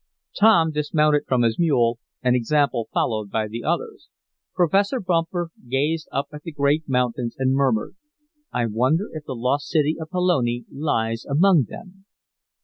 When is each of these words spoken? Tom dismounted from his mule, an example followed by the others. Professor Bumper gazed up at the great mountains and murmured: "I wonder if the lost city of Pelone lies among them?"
Tom 0.35 0.71
dismounted 0.71 1.25
from 1.27 1.43
his 1.43 1.59
mule, 1.59 1.99
an 2.23 2.33
example 2.33 2.89
followed 2.91 3.29
by 3.29 3.47
the 3.47 3.63
others. 3.63 4.09
Professor 4.55 4.99
Bumper 4.99 5.51
gazed 5.69 6.07
up 6.11 6.25
at 6.33 6.41
the 6.41 6.51
great 6.51 6.89
mountains 6.89 7.35
and 7.37 7.53
murmured: 7.53 7.95
"I 8.51 8.65
wonder 8.65 9.09
if 9.13 9.25
the 9.25 9.35
lost 9.35 9.67
city 9.67 9.97
of 10.01 10.09
Pelone 10.09 10.65
lies 10.71 11.23
among 11.23 11.65
them?" 11.69 12.05